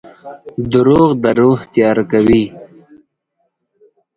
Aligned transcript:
•دروغ 0.71 1.09
د 1.23 1.25
روح 1.39 1.59
تیاره 1.73 2.03
کوي. 2.11 2.45